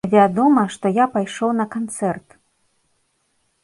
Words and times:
Вядома, 0.13 0.63
што 0.77 0.93
я 0.95 1.05
пайшоў 1.19 1.49
на 1.61 1.65
канцэрт! 1.79 2.29